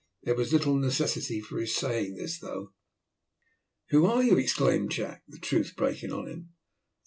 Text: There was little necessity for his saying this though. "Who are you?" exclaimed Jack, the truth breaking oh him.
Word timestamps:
There 0.23 0.33
was 0.33 0.51
little 0.51 0.77
necessity 0.77 1.41
for 1.41 1.59
his 1.59 1.75
saying 1.75 2.15
this 2.15 2.39
though. 2.39 2.73
"Who 3.89 4.07
are 4.07 4.23
you?" 4.23 4.35
exclaimed 4.35 4.89
Jack, 4.89 5.21
the 5.27 5.37
truth 5.37 5.75
breaking 5.75 6.11
oh 6.11 6.25
him. 6.25 6.53